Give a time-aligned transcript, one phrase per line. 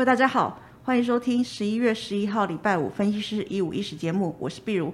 [0.00, 4.90] 各位大家好，欢迎收听十一月十一号礼拜五分析师一五一十节目，我是碧如。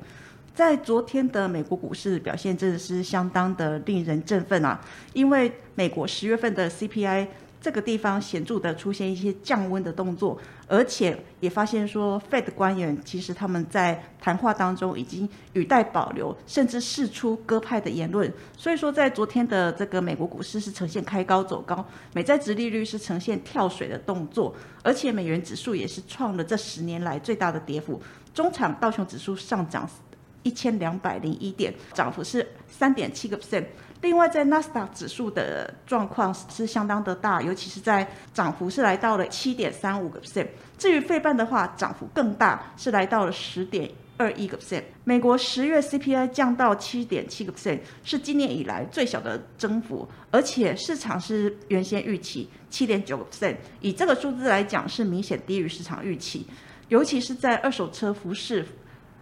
[0.52, 4.80] 在昨天的美国股市表现真的是相当的令人振奋啊，
[5.12, 7.28] 因为美国十月份的 CPI。
[7.66, 10.38] 这个地方显著的出现一些降温的动作，
[10.68, 18.32] 而且也发现说，Fed 官员其实他们在谈话当中已经语带保留，甚至释出鸽派的言论。
[18.56, 24.54] 所以说，在昨天的这个美国股市是呈现开高走高，美债值利率是呈现跳水的动作，
[24.84, 28.00] 而且美元指数也是创了这十年来最大的跌幅。
[28.32, 29.90] 中场道琼指数上涨
[30.46, 33.64] 一千两百零一点，涨幅是三点七个 percent。
[34.00, 40.46] 另外，在纳斯达克指数的状况是相当的大，尤其是在涨幅是来到了七点三五个 percent。
[40.78, 44.84] 至于费半的话，涨幅更大，是来到了十点二一个 percent。
[45.02, 56.46] 美国十月 CPI 降到七点七个 percent，是今年以来最小的增幅，而且市场是原先预期七点九个 percent，以这个数字来讲是明显低于市场预期，
[56.88, 58.64] 尤其是在二手车、服饰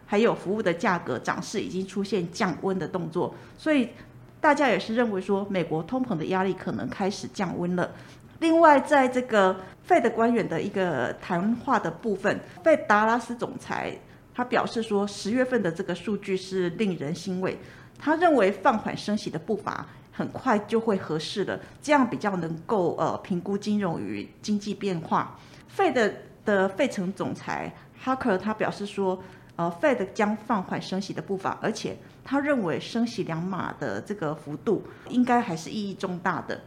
[0.06, 3.88] 还有服务的价格涨势已经出现降温的动作，所以。
[4.40, 7.90] 大家也是认为说，美国通膨的压力可能开始降温了。
[8.40, 13.96] 另外，在这个费的官员的一个谈话的部分，费达拉斯总裁
[14.34, 17.58] 他表示说，十月份的这个数据是令人欣慰。
[17.98, 25.38] 他认为放缓升息的步伐很快就会合适了，这样比较能够呃评估金融与经济变化。
[25.68, 26.12] 费的
[26.44, 29.18] 的费城总裁哈克他表示说。
[29.56, 36.60] 呃，Fed 将放缓升息的步伐，而且他认为升息两码的这个幅度应该还是意义重大的。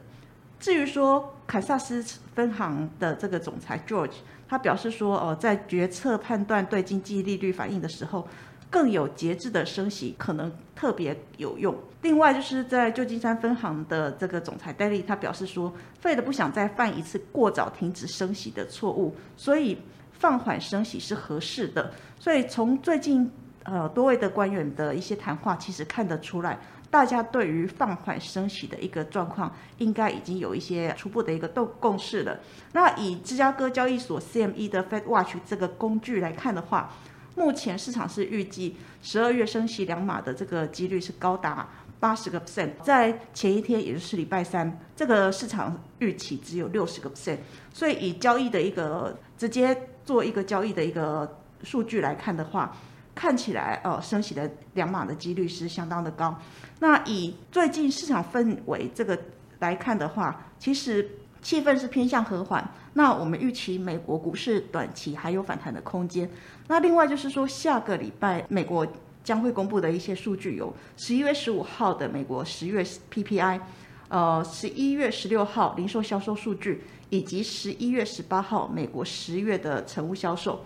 [0.58, 2.02] 至于说凯撒斯
[2.34, 4.14] 分行的这个总裁 George，
[4.48, 8.26] 他表示说，呃，在决策判断对经济利率反应的时候，
[8.70, 11.76] 更有节制的升息可能特别有用。
[12.04, 19.78] 另外，就是在旧金山分行的这个总裁 Daly，他表示说，Fed 不想再犯一次过早停止升息的错误，所以。
[20.20, 23.32] 放缓升息是合适的，所以从最近
[23.64, 26.58] 呃多位的官员的一些谈话，其实看得出来，
[26.90, 32.40] 大家对于放缓升息的一个状况，应该已经有一些初步的一个共共识了。
[32.74, 36.92] 那以芝加哥交易所 CME 的 Fed Watch 这个工具来看的话，
[37.36, 47.38] 目前市场是预计十二月升息两码的这个几率是高达八十个 percent，在前一天也就是礼拜三，这个市场预期只有六十个 percent，
[47.74, 49.78] 所以以交易的一个直接。
[50.08, 52.74] 做一个交易的一个数据来看的话，
[53.14, 56.34] 看起来呃升息的两码的几率是相当的高。
[56.80, 59.20] 那以最近市场氛围这个
[59.60, 61.06] 来看的话，其实
[61.42, 62.66] 气氛是偏向和缓。
[62.94, 66.30] 那我们预期美国股市短期还有反弹的空间。
[66.70, 68.88] 那另外就是说，下个礼拜美国
[69.28, 72.82] 将会公布的一些数据有十一月十五号的美国十月
[73.14, 73.60] PPI，
[74.08, 76.82] 呃十一月十六号零售销售数据。
[77.10, 80.62] 以及十一月十八号美国十月的成屋销售，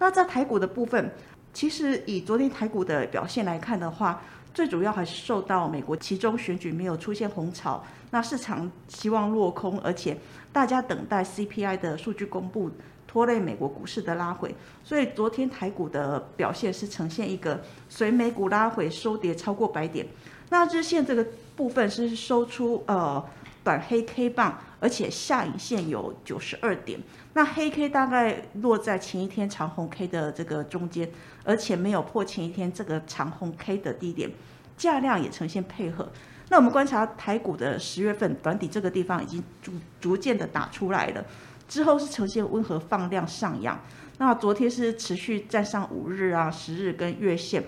[0.00, 1.12] 那在台股的部分，
[1.52, 4.20] 其实以昨天台股的表现来看的话，
[4.52, 10.18] 最主要还是受到美国其中选举没有出现红潮，那市场希望落空，而且
[10.52, 12.68] 大家等待 CPI 的数据公布，
[13.06, 20.06] 拖累美国股市的拉回，所以昨天台股的表现是呈现一个随美股拉回收跌超过百点，
[20.50, 21.26] 那日线这个
[21.56, 23.24] 部分是收出呃。
[23.64, 27.00] 短黑 K 棒，而且下影线有九十二点，
[27.32, 31.10] 那黑 K 大概落在前一天长红 K 的这个中间，
[31.44, 34.30] 而且没有破前一天这个长红 K 的低点，
[34.76, 36.06] 价量也呈现配合。
[36.50, 41.24] 那我们观察台股的十月份短底这个地方已经逐逐渐的打出来了，
[41.68, 43.80] 之后是呈现温和放量上扬。
[44.18, 47.64] 那昨天是持续站上五日啊、十日跟月线，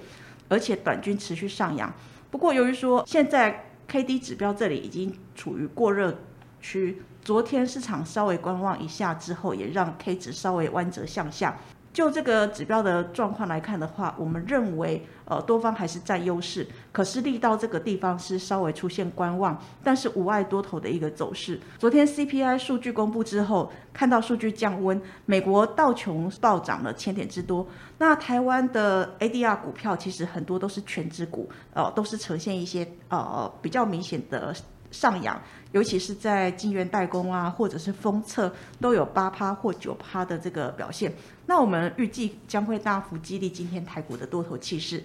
[0.49, 1.93] 而且短均持续上扬。
[2.31, 3.65] 不过由于说现在。
[3.89, 6.19] K D 指标这里已经处于过热
[6.61, 11.57] 区，昨天市场稍微观望一下之后，也让 K 值稍微弯折向下。
[11.97, 16.67] 就这个指标的状况来看的话，我们认为，呃，多方还是占优势。
[16.93, 21.59] 可是力道这个地方是稍微出现观望，但是无碍多头的一个走势。
[21.79, 27.67] 昨天 CPI 数据公布之后，看到数据降温，美国道琼暴涨了千点之多。
[27.97, 34.55] 那台湾的 ADR 股票其实很多都是全指股，呃，都是呈现一些呃比较明显的。
[34.91, 35.41] 上扬，
[35.73, 41.13] 尤其是在晶圆代工啊，或者是封测，都有八趴或九趴的这个表现。
[41.47, 45.03] 那我们预计将会大幅激励今天台股的多头气势。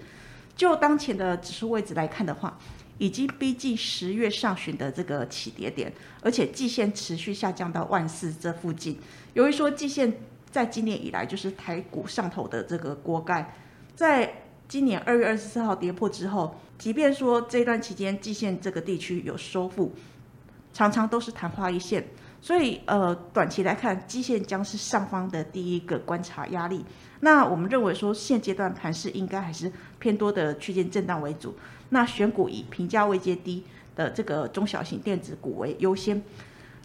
[0.55, 2.57] 就当前的指数位置来看的话，
[2.97, 5.91] 已经逼近十月上旬的这个起跌点，
[6.21, 8.99] 而且季线持续下降到万四这附近。
[9.33, 10.13] 由于说季线
[10.51, 13.55] 在今年以来就是台股上头的这个锅盖，
[13.95, 16.55] 在今年二月二十四号跌破之后。
[16.81, 19.93] 即便说这段期间季线这个地区有收复，
[20.73, 22.03] 常常都是昙花一现，
[22.41, 26.83] 所以呃，短期来看，基线将是上方的第一个观察压力。
[27.19, 31.53] 那我们认为说，现阶段盘势应该还是偏多的区间震荡为主。
[31.89, 33.63] 那选股以平价位阶低
[33.95, 36.19] 的这个中小型电子股为优先。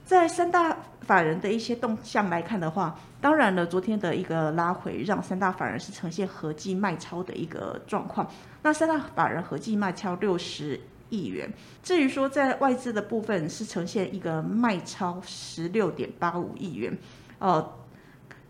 [0.06, 8.24] 在三大法人的一些动向来看的话，当然了，昨天的一个拉回让三大法人是呈现合计卖超的一个状况。
[8.62, 11.52] 那三大法人合计卖超六十亿元。
[11.82, 16.96] 至于说在外资的部分是呈现一个卖超十六点八五亿元。
[17.40, 17.72] 呃，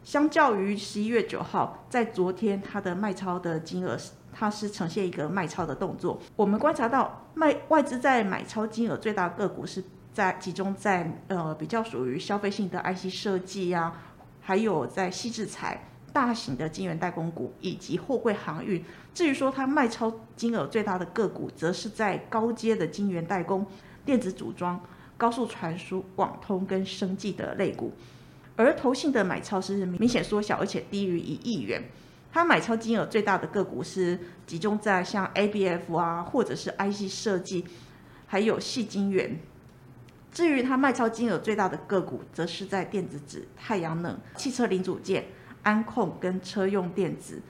[0.04, 6.20] 相较于十一月九号，在昨天它的卖超的金额是，它是呈现一个卖超的动作。
[6.36, 9.82] 我们观察到卖外资在买超金额最大个股是。
[10.16, 13.92] 在集中在呃比较属于消费性的 IC 设计呀，
[14.40, 18.82] 还有在细制材、大型的晶圆代工股以及货柜航运。
[19.12, 23.66] 至于说它卖超金额最大的个股，则是在高阶的晶圆代工、
[24.06, 24.80] 电子组装、
[25.18, 27.92] 高速传输、网通跟生技的类股。
[28.56, 31.90] 而投信的买超是明显缩小，而且低于一亿元。
[32.32, 37.66] 它买超金额最大的个股是集中在像 ABF 啊，或者是 IC 设计，
[38.26, 39.38] 还有细晶圆。
[40.36, 45.24] 至于它卖超金额最大的个股，则是在电子纸、太阳能、汽车零组件、
[45.62, 47.40] 安控跟车用电子。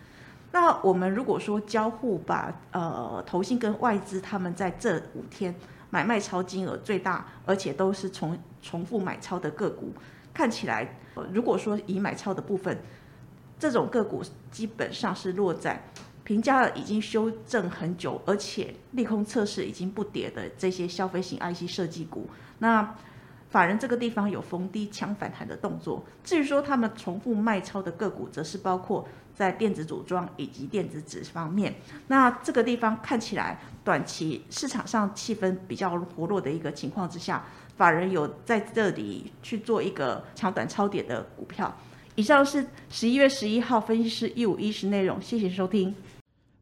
[0.52, 5.52] 那我们如果说交互把呃投信跟外资他们在这五天
[5.90, 9.92] 买卖超金额最大，而且都是重重复买超的个股，
[10.32, 10.96] 看起来，
[11.32, 12.78] 如果说以买超的部分，
[13.58, 14.22] 这种个股
[14.52, 15.82] 基本上是落在。
[16.26, 22.28] 评价了已经修正很久，而且利空测试已经不跌的这些消费型 IC 设计股，
[22.58, 22.96] 那
[23.48, 26.04] 法人这个地方有逢低抢反弹的动作。
[26.24, 29.06] 至于说他们重复卖超的个股，则是包括
[29.36, 31.76] 在电子组装以及电子纸方面。
[32.08, 37.44] 那这个地方看起来短期市场上气氛比较活络的一个情况之下，
[37.76, 41.72] 法人有在这里去做一个抢短超点的股票。
[42.16, 45.94] 以上是十一月十一号分析师一五一十内容，谢谢收听。